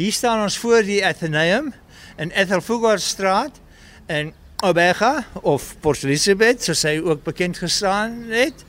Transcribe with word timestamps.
Hier 0.00 0.12
staan 0.12 0.40
ons 0.40 0.54
voor 0.58 0.80
die 0.80 1.02
Atheneum 1.04 1.66
in 2.16 2.30
Ethelfugard 2.30 3.02
straat 3.04 3.58
in 4.08 4.32
Obega 4.64 5.26
of 5.42 5.74
Port 5.84 6.06
Elizabeth 6.06 6.64
soos 6.64 6.86
hy 6.88 6.94
ook 7.04 7.20
bekend 7.26 7.60
gestaan 7.60 8.14
het. 8.32 8.64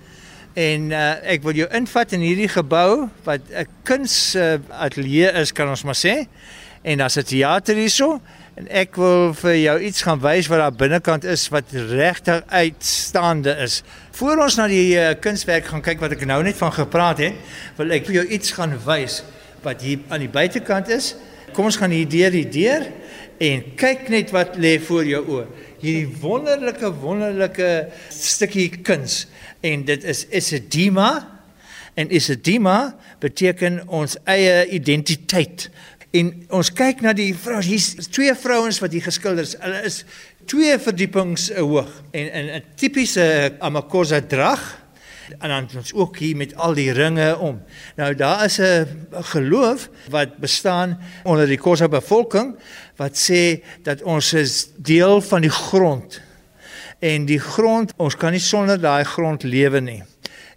En 0.60 0.92
uh, 0.92 1.06
ek 1.32 1.48
wil 1.48 1.62
jou 1.62 1.70
invat 1.72 2.18
in 2.20 2.28
hierdie 2.28 2.52
gebou 2.52 3.08
wat 3.24 3.48
'n 3.48 3.64
kunsateljee 3.88 5.32
uh, 5.32 5.40
is 5.40 5.56
kan 5.56 5.72
ons 5.72 5.88
maar 5.88 5.96
sê. 5.96 6.28
En 6.84 7.00
daar's 7.00 7.16
'n 7.16 7.24
teater 7.24 7.80
hierso 7.80 8.20
en 8.60 8.68
ek 8.68 9.00
wil 9.00 9.32
vir 9.34 9.56
jou 9.56 9.80
iets 9.80 10.04
gaan 10.04 10.20
wys 10.20 10.52
wat 10.52 10.60
daar 10.60 10.76
binnekant 10.76 11.24
is 11.24 11.48
wat 11.48 11.72
regtig 11.72 12.44
uitstaande 12.48 13.56
is. 13.64 13.84
Voor 14.12 14.36
ons 14.36 14.60
na 14.60 14.68
die 14.68 15.00
uh, 15.00 15.16
kunswerk 15.16 15.72
gaan 15.72 15.82
kyk 15.82 16.04
wat 16.04 16.12
ek 16.12 16.28
nou 16.28 16.44
net 16.44 16.60
van 16.60 16.76
gepraat 16.76 17.24
het, 17.24 17.40
wil 17.80 17.92
ek 17.96 18.12
vir 18.12 18.20
jou 18.20 18.28
iets 18.28 18.52
gaan 18.52 18.76
wys 18.84 19.24
wat 19.64 19.82
hier 19.82 20.00
aan 20.10 20.24
die 20.24 20.32
buitekant 20.32 20.90
is. 20.94 21.16
Kom 21.56 21.68
ons 21.68 21.80
gaan 21.80 21.94
hier 21.94 22.10
deur 22.10 22.34
die 22.34 22.48
deur 22.50 22.88
en 23.42 23.64
kyk 23.80 24.08
net 24.14 24.32
wat 24.36 24.58
lê 24.62 24.78
voor 24.84 25.08
jou 25.08 25.22
oë. 25.36 25.46
Hierdie 25.82 26.10
wonderlike 26.22 26.92
wonderlike 27.02 27.70
stukkie 28.14 28.70
kuns 28.86 29.26
en 29.66 29.86
dit 29.88 30.04
is 30.08 30.26
Isidima 30.30 31.10
en 32.00 32.12
Isidima 32.14 32.94
beteken 33.22 33.82
ons 33.92 34.16
eie 34.30 34.68
identiteit. 34.78 35.70
En 36.16 36.32
ons 36.52 36.70
kyk 36.76 37.02
na 37.06 37.14
die 37.16 37.32
vrou, 37.36 37.62
hier's 37.64 38.10
twee 38.12 38.34
vrouens 38.36 38.82
wat 38.84 38.92
hier 38.92 39.06
geskilder 39.06 39.48
is. 39.48 39.56
Hulle 39.64 39.82
is 39.88 40.02
twee 40.50 40.76
verdiepings 40.82 41.50
hoog 41.56 41.92
en 42.12 42.32
in 42.32 42.48
'n 42.60 42.64
tipiese 42.76 43.56
Amakosa 43.60 44.22
drag 44.22 44.81
en 45.40 45.50
dan 45.50 45.70
ons 45.78 45.94
ook 45.94 46.18
hier 46.18 46.36
met 46.36 46.56
al 46.56 46.74
die 46.74 46.92
ringe 46.92 47.38
om. 47.38 47.62
Nou 47.96 48.16
daar 48.16 48.46
is 48.46 48.60
'n 48.60 48.88
geloof 49.12 49.90
wat 50.10 50.38
bestaan 50.38 51.00
onder 51.24 51.48
die 51.48 51.58
Khoisa 51.58 51.88
bevolking 51.88 52.56
wat 52.96 53.18
sê 53.30 53.64
dat 53.84 54.02
ons 54.02 54.34
is 54.34 54.70
deel 54.76 55.22
van 55.22 55.42
die 55.42 55.50
grond. 55.50 56.22
En 57.00 57.26
die 57.26 57.40
grond, 57.40 57.94
ons 57.98 58.16
kan 58.16 58.32
nie 58.32 58.40
sonder 58.40 58.82
daai 58.82 59.04
grond 59.04 59.44
lewe 59.44 59.80
nie. 59.80 60.04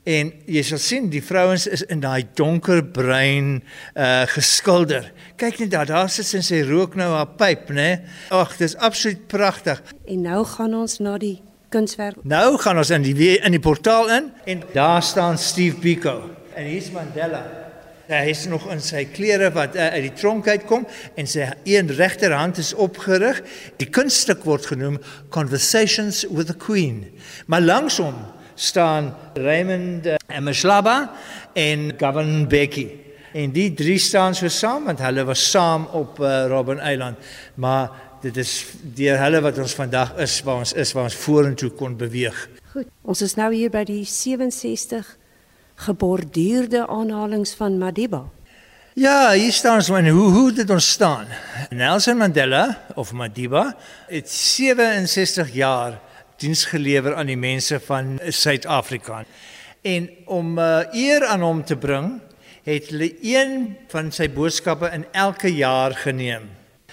En 0.05 0.29
jy 0.45 0.61
sal 0.63 0.79
sien 0.79 1.07
die 1.09 1.23
vrouens 1.25 1.65
is 1.67 1.83
in 1.89 2.03
daai 2.05 2.27
donkerbruin 2.37 3.63
uh 3.97 4.27
geskilder. 4.29 5.09
Kyk 5.41 5.63
net 5.63 5.71
daar, 5.73 5.89
daar 5.89 6.11
sit 6.13 6.29
sy 6.29 6.37
en 6.43 6.45
sy 6.45 6.61
rook 6.69 6.99
nou 7.01 7.09
haar 7.15 7.33
pyp, 7.41 7.73
né? 7.73 8.05
Ag, 8.29 8.53
dis 8.61 8.77
absoluut 8.77 9.25
pragtig. 9.33 9.81
En 10.05 10.21
nou 10.29 10.45
gaan 10.45 10.77
ons 10.77 10.99
na 11.01 11.17
die 11.19 11.39
kunswerk. 11.75 12.23
Nou 12.23 12.55
gaan 12.63 12.79
ons 12.81 12.95
in 12.95 13.05
die 13.07 13.35
in 13.35 13.57
die 13.57 13.63
portaal 13.63 14.11
in 14.15 14.31
en 14.55 14.65
daar 14.73 15.03
staan 15.03 15.39
Steve 15.39 15.81
Biko 15.83 16.17
en 16.55 16.71
hier's 16.71 16.91
Mandela. 16.95 17.43
Hy 18.05 18.29
is 18.29 18.43
nog 18.53 18.67
in 18.69 18.83
sy 18.85 19.07
klere 19.09 19.49
wat 19.55 19.79
uh, 19.79 19.87
uit 19.95 20.11
die 20.11 20.17
tronk 20.19 20.49
uitkom 20.51 20.83
en 21.17 21.29
sy 21.29 21.47
een 21.65 21.89
regterhand 21.97 22.61
is 22.61 22.75
opgerig. 22.77 23.41
Die 23.81 23.89
kunststuk 23.89 24.45
word 24.45 24.69
genoem 24.69 24.99
Conversations 25.33 26.27
with 26.29 26.51
the 26.53 26.57
Queen. 26.67 27.07
Maar 27.49 27.65
langs 27.65 27.97
hom 28.05 28.19
staan 28.61 29.15
Raymond 29.41 30.11
uh, 30.13 30.19
Mshlaba 30.45 30.99
en 31.57 31.95
Gavin 31.99 32.45
Becky. 32.49 32.91
En 33.35 33.57
die 33.57 33.71
drie 33.75 33.99
staan 33.99 34.37
so 34.37 34.53
saam 34.53 34.85
want 34.93 35.01
hulle 35.03 35.25
was 35.27 35.49
saam 35.51 35.89
op 35.97 36.21
uh, 36.21 36.45
Robben 36.53 36.85
Eiland. 36.85 37.33
Maar 37.57 37.89
dit 38.25 38.37
is 38.41 38.53
deur 38.97 39.19
hulle 39.21 39.41
wat 39.45 39.59
ons 39.61 39.75
vandag 39.77 40.15
is 40.25 40.39
waar 40.47 40.63
ons 40.63 40.73
is 40.81 40.93
waar 40.97 41.11
ons 41.11 41.19
vorentoe 41.25 41.71
kon 41.77 41.97
beweeg. 42.01 42.39
Goed. 42.73 42.89
Ons 43.05 43.23
is 43.27 43.37
nou 43.37 43.51
hier 43.53 43.73
by 43.73 43.85
die 43.89 44.03
67 44.09 45.11
geborduurde 45.85 46.87
aanhalinge 46.89 47.53
van 47.59 47.79
Madiba. 47.79 48.25
Ja, 48.95 49.33
hier 49.35 49.53
staan 49.53 49.83
ons 49.83 49.91
en 49.91 50.09
hoe 50.15 50.31
hoe 50.33 50.51
dit 50.55 50.71
ons 50.71 50.89
staan. 50.97 51.27
Nelson 51.75 52.19
Mandela 52.19 52.65
of 52.95 53.13
Madiba 53.13 53.73
het 54.09 54.31
67 54.31 55.51
jaar 55.55 55.99
diens 56.39 56.65
gelewer 56.71 57.17
aan 57.19 57.31
die 57.31 57.39
mense 57.39 57.81
van 57.81 58.19
Suid-Afrika. 58.23 59.25
En 59.83 60.09
om 60.25 60.59
uh, 60.59 60.87
eer 60.95 61.27
aan 61.27 61.43
hom 61.43 61.65
te 61.65 61.77
bring, 61.77 62.21
het 62.65 62.89
hulle 62.93 63.11
een 63.21 63.75
van 63.93 64.13
sy 64.15 64.31
boodskappe 64.33 64.89
in 64.95 65.05
elke 65.13 65.51
jaar 65.53 65.93
geneem. 66.07 66.47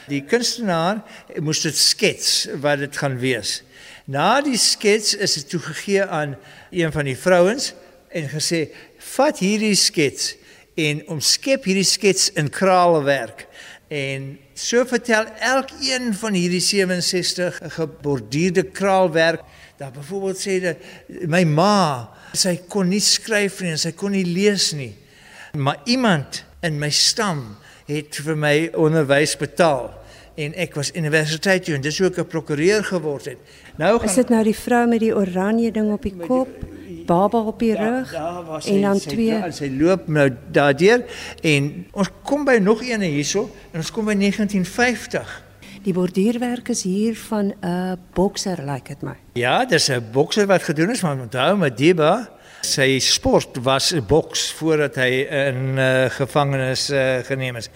Die 0.10 0.24
kunstenaar 0.26 1.04
moes 1.44 1.62
dit 1.62 1.78
skets 1.78 2.48
wat 2.64 2.82
dit 2.82 2.98
gaan 2.98 3.20
wees. 3.22 3.62
Na 4.06 4.42
die 4.42 4.58
skets 4.58 5.14
is 5.14 5.38
dit 5.40 5.50
toegegee 5.54 6.06
aan 6.06 6.36
een 6.74 6.92
van 6.92 7.06
die 7.06 7.18
vrouens 7.18 7.74
en 8.10 8.30
gesê: 8.30 8.70
"Vat 9.16 9.40
hierdie 9.40 9.76
skets 9.76 10.36
en 10.76 11.04
omskep 11.08 11.64
hierdie 11.64 11.88
skets 11.88 12.32
in 12.32 12.50
kraalwerk." 12.50 13.48
En 13.92 14.40
so 14.54 14.86
vertel 14.86 15.26
elkeen 15.40 16.14
van 16.14 16.34
hierdie 16.34 16.64
67 16.64 17.60
geborduurde 17.76 18.64
kraalwerk 18.64 19.42
dat 19.78 19.94
byvoorbeeld 19.94 20.40
sê 20.40 20.60
dat 20.62 20.78
my 21.28 21.44
ma, 21.44 22.10
sy 22.34 22.56
kon 22.70 22.88
nie 22.88 23.02
skryf 23.02 23.60
nie 23.62 23.74
en 23.74 23.82
sy 23.82 23.92
kon 23.98 24.14
nie 24.16 24.26
lees 24.26 24.72
nie. 24.78 24.94
Maar 25.58 25.82
iemand 25.86 26.44
in 26.64 26.78
my 26.80 26.90
stam 26.94 27.58
het 27.92 28.22
vir 28.26 28.38
my 28.38 28.56
onderwys 28.78 29.36
betaal 29.40 29.92
en 30.40 30.54
ek 30.56 30.76
was 30.80 30.92
universiteit 30.96 31.66
toe 31.68 31.76
en 31.76 31.84
dis 31.84 31.98
hoe 32.00 32.08
ek 32.08 32.18
'n 32.24 32.28
prokureur 32.28 32.84
geword 32.84 33.26
het. 33.26 33.38
Nou 33.78 34.00
gaan, 34.00 34.10
Is 34.10 34.16
dit 34.16 34.30
nou 34.30 34.44
die 34.44 34.56
vrou 34.56 34.88
met 34.88 35.00
die 35.00 35.16
oranje 35.16 35.72
ding 35.72 35.92
op 35.92 36.02
die 36.02 36.16
kop, 36.16 36.50
baba 37.06 37.40
op 37.40 37.60
die 37.60 37.74
ja, 37.74 37.90
rug 37.90 38.14
en 38.66 38.82
dan 38.82 39.00
sy, 39.00 39.10
twee 39.10 39.36
en 39.36 39.54
sy 39.54 39.70
loop 39.70 40.08
nou 40.08 40.30
daardeur 40.52 41.06
en 41.42 41.86
ons 41.92 42.10
kom 42.24 42.46
by 42.46 42.58
nog 42.62 42.82
eene 42.82 43.06
hierso 43.06 43.50
en 43.72 43.80
ons 43.80 43.92
kom 43.92 44.06
by 44.06 44.16
1950. 44.16 45.44
Die 45.84 45.94
borduurwerk 45.94 46.70
is 46.70 46.84
hier 46.84 47.16
van 47.16 47.46
'n 47.46 47.56
uh, 47.66 47.94
bokser 48.14 48.58
lyk 48.58 48.68
like 48.68 48.88
dit 48.88 49.02
my. 49.02 49.16
Ja, 49.34 49.66
dis 49.66 49.90
'n 49.90 50.12
bokser 50.12 50.48
wat 50.48 50.64
gedoen 50.64 50.90
is, 50.90 51.02
maar 51.02 51.20
onthou 51.20 51.58
met 51.58 51.78
Diba 51.78 52.30
Sy 52.62 53.00
sport 53.00 53.58
was 53.64 53.92
'n 53.92 54.06
boks 54.06 54.52
voordat 54.52 54.96
hy 54.96 55.26
in 55.26 55.78
uh, 55.78 56.10
gevangenis 56.10 56.90
uh, 56.90 57.24
geneem 57.26 57.56
is. 57.56 57.70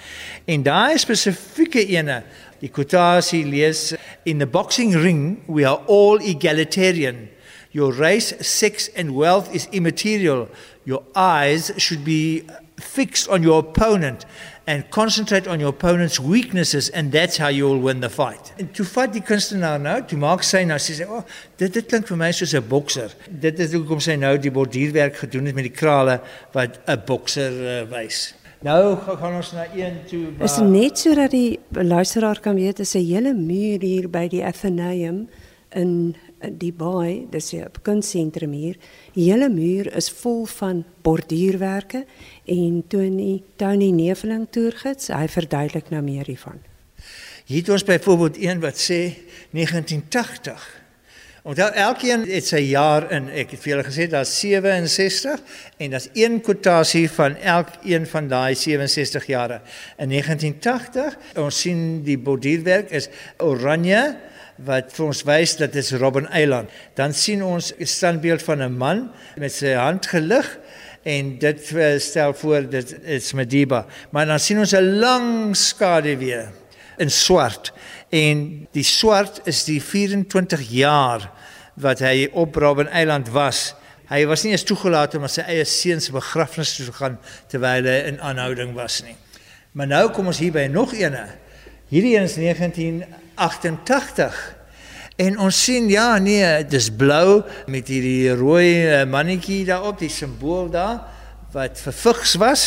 En 0.46 0.64
daai 0.64 0.98
spesifieke 0.98 1.82
ene, 1.88 2.24
die 2.60 2.70
quotasie 2.70 3.46
lees 3.46 3.96
in 4.24 4.38
the 4.38 4.48
boxing 4.48 4.94
ring 4.94 5.40
we 5.48 5.66
are 5.66 5.82
all 5.88 6.22
egalitarian. 6.22 7.30
Your 7.72 7.92
race, 7.94 8.36
sex 8.40 8.90
and 8.96 9.12
wealth 9.12 9.54
is 9.54 9.68
immaterial. 9.72 10.48
Your 10.86 11.04
eyes 11.14 11.72
should 11.78 12.04
be 12.04 12.46
fixed 12.78 13.30
on 13.30 13.42
your 13.42 13.60
opponent 13.60 14.26
and 14.68 14.90
concentrate 14.90 15.48
on 15.48 15.60
your 15.60 15.70
opponent's 15.70 16.20
weaknesses 16.20 16.90
and 16.90 17.12
that's 17.12 17.38
how 17.38 17.48
you'll 17.48 17.80
win 17.80 18.00
the 18.02 18.10
fight. 18.10 18.54
En 18.58 18.72
toe 18.72 18.86
vat 18.86 19.14
die 19.14 19.22
kunstenaar 19.22 19.80
nou, 19.80 20.00
toe 20.10 20.18
maak 20.20 20.44
sy 20.44 20.64
nou 20.66 20.78
sê 20.82 20.98
sy, 20.98 21.04
"O, 21.04 21.18
oh, 21.18 21.24
dit 21.58 21.74
dit 21.74 21.86
klink 21.88 22.08
vir 22.08 22.18
my 22.18 22.32
soos 22.32 22.54
'n 22.54 22.68
bokser." 22.68 23.14
Dit 23.30 23.60
is 23.60 23.74
hoekom 23.74 24.00
sy 24.00 24.16
nou 24.16 24.38
die 24.38 24.52
borduurwerk 24.52 25.16
gedoen 25.16 25.46
het 25.46 25.56
met 25.56 25.64
die 25.64 25.78
krale 25.78 26.20
wat 26.54 26.80
'n 26.88 27.02
bokser 27.06 27.52
uh, 27.52 27.92
wys. 27.92 28.34
Nou 28.62 28.98
gaan 28.98 29.36
ons 29.36 29.52
na 29.52 29.68
een 29.76 29.98
toe. 30.10 30.28
Is 30.40 30.58
net 30.58 30.98
sodat 30.98 31.32
die 31.32 31.60
luisteraar 31.72 32.40
kan 32.40 32.56
weet, 32.56 32.80
is 32.80 32.96
'n 32.96 33.06
hele 33.06 33.34
muur 33.34 33.82
hier 33.82 34.10
by 34.10 34.28
die 34.28 34.44
Atheneum 34.44 35.28
in 35.70 36.16
die 36.52 36.74
baai, 36.74 37.28
dis 37.32 37.54
'n 37.54 37.72
kunstsentrum 37.82 38.52
hier. 38.52 38.76
Die 39.14 39.32
hele 39.32 39.50
muur 39.50 39.96
is 39.96 40.10
vol 40.10 40.46
van 40.46 40.86
borduurwerke 41.02 42.06
en 42.46 42.84
Tony 42.88 43.44
Tony 43.56 43.92
Neveling 43.92 44.48
toergids, 44.50 45.08
hy 45.08 45.28
verduidelik 45.28 45.90
nou 45.90 46.02
meer 46.02 46.26
hiervan. 46.26 46.60
Hier 47.46 47.62
het 47.62 47.70
ons 47.70 47.84
byvoorbeeld 47.84 48.38
een 48.38 48.60
wat 48.60 48.76
sê 48.76 49.14
1980. 49.52 50.86
Onthou 51.46 51.68
elkeen 51.78 52.24
het 52.26 52.48
sy 52.50 52.58
jaar 52.72 53.06
in. 53.14 53.28
Ek 53.30 53.52
het 53.54 53.62
vir 53.62 53.76
julle 53.76 53.84
gesê 53.86 54.08
daar's 54.10 54.32
67 54.40 55.44
en 55.78 55.92
daar's 55.94 56.08
een 56.18 56.40
kwotasie 56.42 57.06
van 57.14 57.36
elkeen 57.38 58.08
van 58.10 58.30
daai 58.32 58.56
67 58.58 59.28
jare. 59.30 59.60
In 60.02 60.10
1980, 60.10 61.14
ons 61.38 61.60
sien 61.62 62.02
die 62.08 62.18
borduurwerk 62.18 62.90
is 62.90 63.12
oranje 63.38 64.16
wat 64.64 64.94
vir 64.96 65.06
ons 65.06 65.24
wys 65.28 65.56
dat 65.60 65.74
dit 65.76 65.90
Robben 66.00 66.28
Eiland. 66.32 66.70
Dan 66.96 67.14
sien 67.14 67.44
ons 67.44 67.74
'n 67.78 67.86
standbeeld 67.86 68.44
van 68.44 68.62
'n 68.62 68.78
man 68.78 69.12
met 69.38 69.52
sy 69.52 69.74
hand 69.74 70.08
gelig 70.08 70.58
en 71.04 71.38
dit 71.38 71.74
stel 71.98 72.34
voor 72.34 72.70
dit 72.70 72.96
is 73.04 73.34
Mediba. 73.34 73.86
Maar 74.10 74.26
dan 74.26 74.40
sien 74.40 74.60
ons 74.60 74.72
'n 74.72 75.00
lang 75.00 75.56
skade 75.56 76.18
weer 76.18 76.52
in 76.98 77.12
swart 77.12 77.74
en 78.10 78.68
die 78.72 78.84
swart 78.84 79.42
is 79.44 79.64
die 79.64 79.82
24 79.84 80.62
jaar 80.70 81.32
wat 81.74 82.00
hy 82.00 82.30
op 82.32 82.56
Robben 82.56 82.88
Eiland 82.88 83.30
was. 83.30 83.76
Hy 84.08 84.26
was 84.26 84.44
nie 84.44 84.52
eens 84.52 84.64
toegelaat 84.64 85.16
om 85.16 85.28
sy 85.28 85.42
eie 85.42 85.66
seun 85.66 86.02
se 86.02 86.12
begrafnis 86.12 86.76
te 86.76 86.92
gaan 86.94 87.20
terwyl 87.48 87.84
hy 87.84 87.98
in 88.12 88.22
aanhouding 88.22 88.74
was 88.74 89.02
nie. 89.04 89.16
Maar 89.72 89.88
nou 89.88 90.04
kom 90.16 90.28
ons 90.28 90.40
hier 90.40 90.54
by 90.56 90.68
nog 90.72 90.94
eene. 90.94 91.26
Hierdie 91.96 92.18
een 92.18 92.28
is 92.28 92.34
1988 92.36 94.56
En 95.16 95.38
ons 95.40 95.64
sien 95.64 95.86
ja, 95.88 96.18
nee, 96.20 96.44
dis 96.68 96.90
blou 96.92 97.40
met 97.72 97.88
hierdie 97.88 98.34
rooi 98.36 98.84
uh, 98.84 99.06
mannetjie 99.08 99.62
daarop, 99.70 100.02
die 100.02 100.10
simbool 100.12 100.68
daar 100.74 101.06
wat 101.54 101.80
vervigs 101.80 102.34
was. 102.42 102.64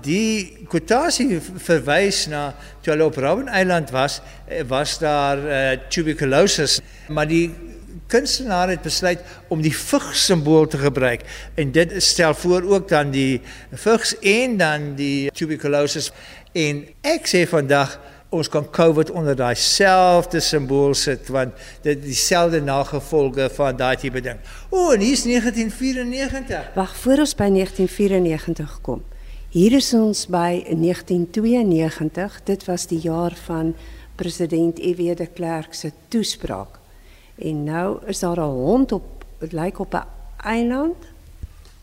Die 0.00 0.64
kwotasie 0.72 1.36
verwys 1.36 2.22
na 2.32 2.54
toe 2.80 2.94
hulle 2.94 3.10
op 3.10 3.18
Robben 3.20 3.50
Eiland 3.52 3.92
was, 3.92 4.22
eh, 4.46 4.64
was 4.70 4.96
daar 5.02 5.42
uh, 5.44 5.76
tuberculosis, 5.92 6.78
maar 7.12 7.28
die 7.28 7.52
kunstenaar 8.08 8.72
het 8.72 8.80
besluit 8.88 9.20
om 9.52 9.60
die 9.60 9.76
vigs 9.76 10.24
simbool 10.30 10.64
te 10.66 10.80
gebruik. 10.80 11.28
En 11.60 11.76
dit 11.76 11.92
stel 12.00 12.32
voor 12.34 12.64
ook 12.72 12.88
dan 12.88 13.12
die 13.12 13.42
vigs 13.84 14.16
en 14.20 14.56
dan 14.56 14.94
die 14.96 15.28
tuberculosis. 15.36 16.08
En 16.56 16.86
ek 17.04 17.28
sê 17.28 17.44
vandag 17.48 17.98
ons 18.32 18.48
kan 18.48 18.64
COVID 18.70 19.10
onder 19.12 19.36
daai 19.36 19.54
selfde 19.58 20.40
simbool 20.40 20.94
sit 20.96 21.28
want 21.32 21.52
dit 21.84 22.00
dieselfde 22.02 22.62
nagevolge 22.64 23.48
van 23.52 23.76
daai 23.76 23.96
tipe 24.00 24.22
ding. 24.24 24.40
O, 24.70 24.90
en 24.94 25.04
hier's 25.04 25.26
1994. 25.28 26.72
Wag, 26.74 26.94
voor 27.04 27.24
ons 27.26 27.34
by 27.36 27.50
1994 27.52 28.78
kom. 28.80 29.02
Hier 29.52 29.76
is 29.76 29.90
ons 29.92 30.24
by 30.32 30.62
1992. 30.64 32.40
Dit 32.48 32.64
was 32.64 32.86
die 32.88 33.02
jaar 33.04 33.36
van 33.44 33.74
president 34.16 34.80
EW 34.80 35.12
de 35.16 35.26
Klerk 35.26 35.74
se 35.76 35.92
toespraak. 36.08 36.80
En 37.36 37.64
nou 37.64 37.98
is 38.06 38.24
daar 38.24 38.40
'n 38.40 38.56
hond 38.64 38.92
op 38.92 39.24
dit 39.38 39.52
lyk 39.52 39.78
op 39.78 39.94
'n 39.94 40.06
eiland 40.36 41.11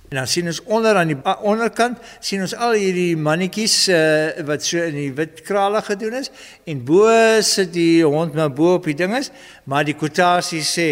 En 0.10 0.18
dan 0.18 0.28
sien 0.28 0.48
ons 0.50 0.64
onder 0.64 0.96
aan 0.98 1.12
die 1.12 1.18
onderkant 1.46 1.98
sien 2.20 2.42
ons 2.42 2.56
al 2.58 2.74
hierdie 2.74 3.14
mannetjies 3.18 3.76
uh, 3.94 4.42
wat 4.48 4.66
so 4.66 4.82
in 4.82 4.98
die 4.98 5.12
wit 5.14 5.44
krale 5.46 5.84
gedoen 5.86 6.18
is 6.24 6.32
en 6.66 6.82
bo 6.86 7.06
sit 7.46 7.74
die 7.76 8.02
hond 8.02 8.34
nou 8.34 8.48
bo 8.50 8.80
op 8.80 8.90
die 8.90 8.98
dinges, 8.98 9.30
maar 9.70 9.86
die 9.86 9.94
kwotasie 9.94 10.64
sê 10.66 10.90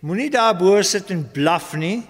moenie 0.00 0.30
daar 0.32 0.56
bo 0.56 0.80
sit 0.80 1.12
en 1.12 1.26
blaf 1.34 1.74
nie 1.76 2.00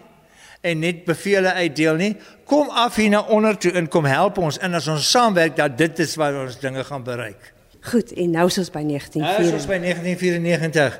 en 0.62 0.78
net 0.82 1.04
bevele 1.06 1.52
uitdeel 1.58 1.98
nie. 1.98 2.14
Kom 2.46 2.70
af 2.70 2.96
hier 2.96 3.10
na 3.10 3.24
onder 3.34 3.58
toe 3.58 3.74
en 3.78 3.90
kom 3.90 4.06
help 4.06 4.38
ons 4.38 4.58
en 4.62 4.78
as 4.78 4.86
ons 4.90 5.10
saamwerk 5.10 5.58
dat 5.58 5.74
dit 5.78 6.02
is 6.06 6.14
waar 6.18 6.38
ons 6.44 6.58
dinge 6.62 6.84
gaan 6.86 7.02
bereik. 7.02 7.52
Goed, 7.90 8.12
en 8.12 8.30
nou 8.34 8.46
is 8.46 8.58
ons 8.58 8.70
by 8.74 8.82
1994. 8.82 9.26
Nou 9.26 9.46
is 9.46 9.54
ons 9.58 9.68
by 9.70 9.78
1994. 9.82 10.98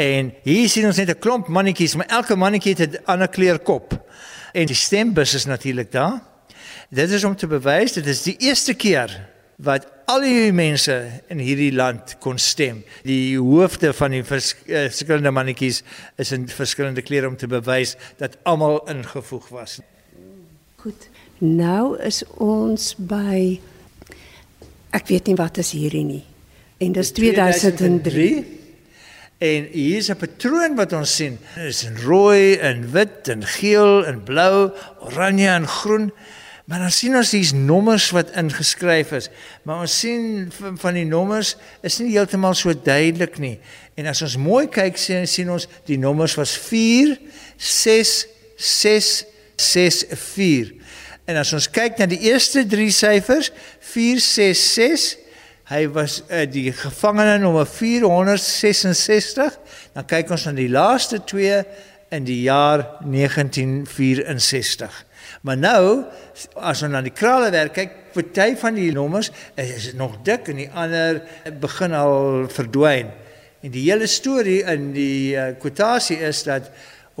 En 0.00 0.28
hier 0.44 0.68
sien 0.68 0.86
ons 0.86 0.96
net 0.96 1.10
'n 1.10 1.18
klomp 1.18 1.48
mannetjies, 1.48 1.96
maar 1.96 2.06
elke 2.06 2.36
mannetjie 2.36 2.74
het 2.76 2.92
'n 3.00 3.04
ander 3.04 3.28
kleur 3.28 3.58
kop. 3.58 3.92
En 4.52 4.66
die 4.66 4.76
stembus 4.76 5.34
is 5.34 5.44
natuurlik 5.44 5.92
daar. 5.92 6.20
Dit 6.90 7.10
is 7.10 7.24
om 7.24 7.36
te 7.36 7.46
bewys 7.46 7.92
dit 7.92 8.06
is 8.06 8.22
die 8.26 8.36
eerste 8.38 8.74
keer 8.74 9.12
wat 9.60 9.86
al 10.10 10.24
die 10.24 10.52
mense 10.56 10.94
in 11.30 11.38
hierdie 11.38 11.72
land 11.72 12.16
kon 12.24 12.38
stem. 12.40 12.80
Die 13.06 13.38
hoofde 13.38 13.92
van 13.94 14.14
die 14.16 14.22
vers, 14.24 14.54
uh, 14.66 14.86
verskillende 14.88 15.30
mannetjies 15.30 15.82
is 16.18 16.32
in 16.32 16.48
verskillende 16.48 17.04
klere 17.06 17.28
om 17.28 17.36
te 17.36 17.46
bewys 17.50 17.94
dat 18.18 18.38
almal 18.48 18.80
ingevoeg 18.90 19.48
was. 19.54 19.78
Goed. 20.80 21.08
Nou 21.38 21.98
is 22.00 22.22
ons 22.40 22.94
by 22.96 23.60
ek 24.96 25.06
weet 25.12 25.30
nie 25.30 25.36
wat 25.38 25.60
is 25.62 25.74
hierdie 25.76 26.04
nie. 26.04 26.24
En 26.80 26.96
dis 26.96 27.12
2003. 27.12 28.00
2003 28.00 28.59
En 29.40 29.68
hier 29.72 29.96
is 29.96 30.10
'n 30.10 30.16
patroon 30.16 30.74
wat 30.76 30.92
ons 30.92 31.14
sien. 31.16 31.38
Dit 31.54 31.64
is 31.64 31.84
in 31.84 31.96
rooi 31.96 32.54
en 32.54 32.90
wit 32.90 33.28
en 33.28 33.44
geel 33.44 34.04
en 34.06 34.22
blou, 34.22 34.72
oranje 35.00 35.48
en 35.48 35.66
groen. 35.68 36.12
Maar 36.64 36.78
dan 36.78 36.90
sien 36.90 37.16
ons 37.16 37.30
hier's 37.30 37.52
nommers 37.52 38.10
wat 38.10 38.30
ingeskryf 38.30 39.12
is. 39.12 39.28
Maar 39.62 39.80
ons 39.80 39.98
sien 39.98 40.52
van 40.74 40.94
die 40.94 41.04
nommers 41.04 41.56
is 41.80 41.98
nie 41.98 42.12
heeltemal 42.12 42.54
so 42.54 42.82
duidelik 42.82 43.38
nie. 43.38 43.58
En 43.94 44.06
as 44.06 44.22
ons 44.22 44.36
mooi 44.36 44.68
kyk 44.68 44.96
sien 44.96 45.26
sien 45.28 45.50
ons 45.50 45.66
die 45.84 45.98
nommers 45.98 46.34
was 46.34 46.52
4 46.58 47.16
6 47.56 48.26
6 48.56 49.24
6 49.56 50.04
4. 50.14 50.74
En 51.24 51.36
as 51.36 51.52
ons 51.52 51.70
kyk 51.70 51.96
na 51.96 52.06
die 52.06 52.20
eerste 52.28 52.66
3 52.66 52.90
syfers 52.92 53.50
466 53.80 55.16
Hy 55.70 55.84
was 55.94 56.16
uh, 56.26 56.48
die 56.50 56.72
gevangene 56.74 57.36
nommer 57.38 57.62
466. 57.62 59.54
Dan 59.94 60.06
kyk 60.10 60.32
ons 60.34 60.48
na 60.48 60.52
die 60.56 60.66
laaste 60.66 61.20
twee 61.30 61.60
in 62.10 62.26
die 62.26 62.40
jaar 62.42 62.98
1964. 63.04 64.90
Maar 65.46 65.60
nou 65.60 65.84
as 66.58 66.82
ons 66.82 66.90
na 66.90 67.04
die 67.06 67.14
krale 67.14 67.52
werk 67.54 67.76
kyk, 67.78 67.92
party 68.16 68.56
van 68.58 68.74
die 68.74 68.90
nommers 68.90 69.30
is 69.54 69.92
nog 69.94 70.18
dik 70.26 70.50
en 70.50 70.58
die 70.64 70.66
ander 70.74 71.22
begin 71.62 71.94
al 71.94 72.50
verdwyn. 72.50 73.14
En 73.62 73.70
die 73.70 73.86
hele 73.86 74.10
storie 74.10 74.66
in 74.74 74.90
die 74.96 75.38
uh, 75.38 75.52
kwotasie 75.62 76.18
is 76.26 76.42
dat 76.50 76.66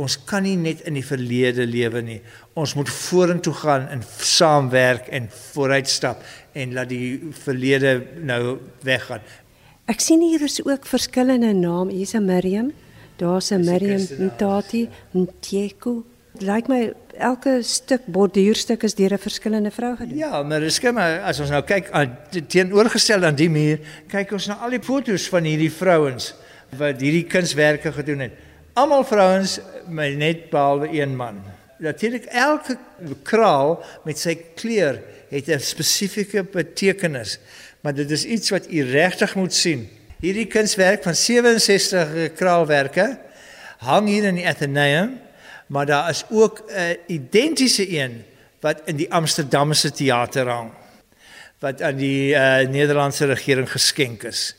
ons 0.00 0.16
kan 0.24 0.44
nie 0.46 0.56
net 0.56 0.80
in 0.88 0.96
die 0.96 1.04
verlede 1.04 1.66
lewe 1.68 2.02
nie. 2.04 2.20
Ons 2.58 2.74
moet 2.78 2.88
vorentoe 2.88 3.54
gaan 3.60 3.88
en 3.92 4.02
saamwerk 4.02 5.10
en 5.12 5.28
vooruitstap 5.52 6.24
en 6.56 6.74
laat 6.76 6.88
die 6.90 7.32
verlede 7.44 7.98
nou 8.24 8.58
weggaan. 8.86 9.24
Ek 9.90 10.02
sien 10.02 10.22
hier 10.22 10.42
is 10.46 10.60
ook 10.62 10.86
verskillende 10.86 11.52
name. 11.52 11.92
Hier's 11.92 12.14
'n 12.14 12.24
Miriam, 12.24 12.72
daar's 13.18 13.50
'n 13.50 13.64
Miriam 13.64 14.06
Ntati, 14.30 14.88
Ntieku. 15.12 16.02
Lyk 16.38 16.68
my 16.68 16.92
elke 17.18 17.62
stuk 17.62 18.06
borduurstuk 18.06 18.82
is 18.82 18.94
deur 18.94 19.12
'n 19.12 19.18
verskillende 19.18 19.70
vrou 19.70 19.96
gedoen. 19.96 20.16
Ja, 20.16 20.42
maar 20.42 20.60
dis 20.60 20.74
skema 20.74 21.18
as 21.18 21.40
ons 21.40 21.50
nou 21.50 21.62
kyk 21.62 21.90
aan 21.90 22.16
teenoorgestel 22.46 23.24
aan 23.24 23.34
die 23.34 23.50
muur, 23.50 23.78
kyk 24.08 24.32
ons 24.32 24.46
na 24.46 24.54
al 24.54 24.70
die 24.70 24.82
foto's 24.82 25.28
van 25.28 25.44
hierdie 25.44 25.72
vrouens 25.72 26.34
wat 26.78 27.00
hierdie 27.00 27.26
kunswerke 27.26 27.92
gedoen 27.92 28.18
het. 28.18 28.32
Almal 28.72 29.04
vrouens, 29.04 29.58
maar 29.88 30.10
net 30.10 30.50
behalwe 30.50 30.88
een 31.00 31.16
man. 31.16 31.42
Natuurlik 31.78 32.24
elke 32.24 32.76
kraal 33.22 33.80
met 34.04 34.18
sy 34.18 34.36
kleur 34.54 35.00
het 35.30 35.48
'n 35.48 35.58
spesifieke 35.58 36.44
betekenis, 36.44 37.38
maar 37.80 37.94
dit 37.94 38.10
is 38.10 38.24
iets 38.24 38.50
wat 38.50 38.70
u 38.70 38.82
regtig 38.82 39.34
moet 39.34 39.54
sien. 39.54 39.88
Hierdie 40.20 40.46
kunswerk 40.46 41.02
van 41.02 41.14
67 41.14 42.32
kraalwerke 42.32 43.18
hang 43.78 44.08
hier 44.08 44.24
in 44.24 44.34
die 44.34 44.46
Atheneum, 44.46 45.20
maar 45.66 45.86
daar 45.86 46.10
is 46.10 46.24
ook 46.30 46.62
'n 46.68 46.96
identiese 47.06 47.98
een 47.98 48.24
wat 48.60 48.82
in 48.84 48.96
die 48.96 49.12
Amsterdamse 49.12 49.90
teater 49.90 50.48
hang 50.48 50.70
wat 51.60 51.82
aan 51.82 51.96
die 51.96 52.32
uh, 52.32 52.68
Nederlandse 52.68 53.26
regering 53.26 53.70
geskenk 53.70 54.22
is. 54.22 54.56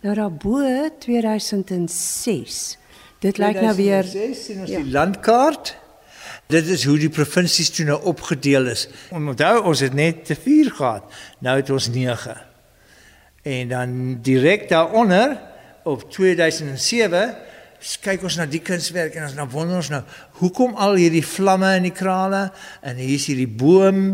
Nou 0.00 0.14
daarbo 0.14 0.88
2006 0.98 2.78
Dit 3.22 3.38
lyk 3.38 3.60
nou 3.62 3.74
weer 3.78 4.02
sien 4.04 4.64
ons 4.64 4.70
ja. 4.70 4.80
die 4.82 4.90
landkaart. 4.90 5.76
Dit 6.50 6.66
is 6.66 6.82
hoe 6.88 6.96
die 6.98 7.10
provinsies 7.12 7.70
toe 7.70 7.86
nou 7.86 8.00
opgedeel 8.10 8.66
is. 8.72 8.88
Onthou 9.14 9.60
ons 9.70 9.82
het 9.84 9.94
net 9.94 10.24
te 10.26 10.34
4 10.34 10.72
gehad. 10.74 11.20
Nou 11.38 11.54
het 11.60 11.70
ons 11.70 11.86
9. 11.94 12.34
En 13.42 13.70
dan 13.70 13.94
direk 14.26 14.68
daaronder 14.68 15.38
op 15.86 16.04
2007 16.10 17.34
kyk 18.02 18.22
ons 18.22 18.36
na 18.38 18.44
die 18.46 18.62
kunswerk 18.62 19.16
en 19.18 19.24
ons 19.26 19.34
nou 19.34 19.48
wonder 19.50 19.80
ons 19.80 19.90
nou 19.90 20.02
hoekom 20.38 20.76
al 20.78 20.94
hierdie 21.00 21.24
vlamme 21.26 21.72
in 21.80 21.88
die 21.88 21.94
krale 21.94 22.44
en 22.78 23.00
hier 23.00 23.16
is 23.16 23.26
hierdie 23.26 23.50
boom 23.50 24.12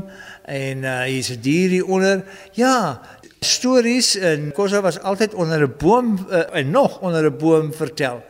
en 0.48 0.86
uh, 0.88 1.02
hier 1.04 1.20
is 1.20 1.28
'n 1.32 1.40
dier 1.44 1.68
hier 1.68 1.84
onder. 1.84 2.24
Ja, 2.56 3.00
stories 3.40 4.16
en 4.16 4.52
Kosa 4.56 4.80
was 4.80 5.00
altyd 5.00 5.34
onder 5.34 5.60
'n 5.68 5.74
boom 5.76 6.26
uh, 6.30 6.48
en 6.52 6.70
nog 6.70 7.00
onder 7.00 7.24
'n 7.24 7.36
boom 7.36 7.72
vertel. 7.72 8.24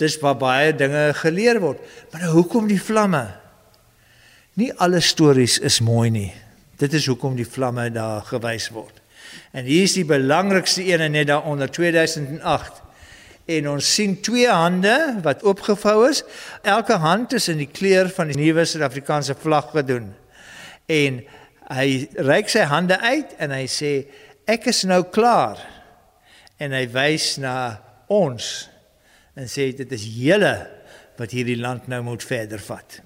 Dis 0.00 0.18
waar 0.20 0.36
baie 0.36 0.74
dinge 0.76 1.10
geleer 1.16 1.60
word. 1.60 1.80
Maar 2.12 2.26
nou 2.26 2.32
hoekom 2.40 2.68
die 2.68 2.80
vlamme? 2.82 3.24
Nie 4.56 4.72
alle 4.80 5.00
stories 5.00 5.58
is 5.58 5.80
mooi 5.84 6.10
nie. 6.10 6.32
Dit 6.80 6.92
is 6.96 7.06
hoekom 7.08 7.36
die 7.36 7.48
vlamme 7.48 7.88
daar 7.92 8.24
gewys 8.28 8.68
word. 8.72 9.00
En 9.56 9.64
hier 9.64 9.86
is 9.88 9.96
die 9.96 10.04
belangrikste 10.04 10.84
een 10.84 11.10
net 11.12 11.28
daaronder 11.28 11.70
2008. 11.70 12.82
En 13.46 13.68
ons 13.70 13.94
sien 13.94 14.16
twee 14.20 14.48
hande 14.48 15.20
wat 15.22 15.44
oopgevou 15.46 16.08
is. 16.08 16.22
Elke 16.62 16.98
hand 17.00 17.32
is 17.32 17.48
in 17.48 17.60
die 17.62 17.70
kleur 17.70 18.10
van 18.12 18.32
die 18.32 18.38
nuwe 18.38 18.64
Suid-Afrikaanse 18.66 19.36
vlag 19.38 19.70
gedoen. 19.70 20.10
En 20.86 21.20
hy 21.72 21.88
reik 22.26 22.50
sy 22.50 22.66
hande 22.68 22.98
uit 23.00 23.36
en 23.42 23.54
hy 23.54 23.64
sê 23.70 23.92
ek 24.50 24.68
is 24.72 24.84
nou 24.86 25.02
klaar. 25.14 25.60
En 26.58 26.74
hy 26.74 26.84
wys 26.90 27.36
na 27.42 27.56
ons 28.12 28.66
en 29.36 29.48
sê 29.50 29.68
dit 29.76 29.92
is 29.92 30.06
julle 30.16 30.54
wat 31.16 31.32
hierdie 31.36 31.58
land 31.60 31.88
nou 31.92 32.00
moet 32.06 32.24
verder 32.24 32.60
vat. 32.64 33.00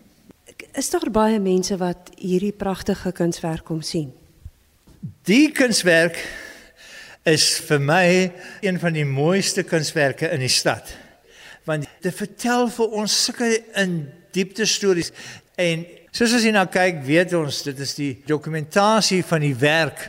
Is 0.78 0.90
daar 0.92 1.10
baie 1.10 1.40
mense 1.42 1.74
wat 1.80 2.12
hierdie 2.18 2.54
pragtige 2.54 3.12
kunswerk 3.16 3.64
kom 3.66 3.82
sien? 3.82 4.12
Die 5.26 5.50
kunswerk 5.56 6.18
is 7.28 7.46
vir 7.66 7.80
my 7.82 8.06
een 8.62 8.78
van 8.80 8.94
die 8.94 9.06
mooiste 9.06 9.64
kunswerke 9.66 10.30
in 10.30 10.42
die 10.44 10.52
stad. 10.52 10.92
Want 11.66 11.88
dit 12.02 12.14
vertel 12.14 12.68
vir 12.72 12.98
ons 13.02 13.16
sulke 13.26 13.50
in 13.80 14.02
diepte 14.34 14.66
stories 14.68 15.10
en 15.60 15.82
soos 16.14 16.36
as 16.38 16.46
jy 16.46 16.52
nou 16.54 16.66
kyk, 16.70 17.02
weet 17.06 17.34
ons 17.38 17.62
dit 17.66 17.82
is 17.82 17.96
die 17.98 18.12
dokumentasie 18.26 19.22
van 19.26 19.42
die 19.44 19.56
werk 19.58 20.06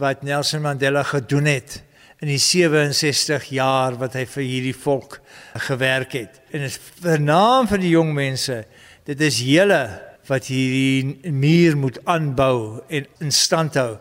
wat 0.00 0.22
Nelson 0.26 0.62
Mandela 0.62 1.02
gedoen 1.06 1.50
het 1.50 1.80
in 2.24 2.30
die 2.32 2.40
67 2.40 3.50
jaar 3.52 3.98
wat 4.00 4.14
hy 4.16 4.24
vir 4.32 4.46
hierdie 4.48 4.76
volk 4.76 5.18
gewerk 5.66 6.16
het. 6.16 6.40
En 6.48 6.64
dit 6.64 6.70
is 6.72 6.80
vernaam 7.04 7.68
vir 7.68 7.82
die 7.82 7.92
jong 7.92 8.14
mense. 8.16 8.62
Dit 9.04 9.20
is 9.20 9.42
julle 9.44 9.82
wat 10.30 10.48
hierdie 10.48 11.32
muur 11.36 11.76
moet 11.76 12.00
aanbou 12.08 12.80
en 12.88 13.10
in 13.20 13.34
stand 13.34 13.76
hou. 13.76 13.98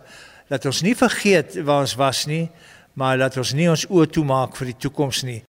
Dat 0.47 0.63
ons 0.71 0.79
nie 0.87 0.95
vergeet 0.95 1.59
waar 1.67 1.83
ons 1.83 1.97
was 1.99 2.23
nie, 2.31 2.45
maar 2.95 3.19
dat 3.19 3.35
ons 3.41 3.51
nie 3.57 3.67
ons 3.67 3.89
oë 3.91 4.07
toemaak 4.15 4.55
vir 4.55 4.71
die 4.71 4.79
toekoms 4.87 5.25
nie. 5.27 5.43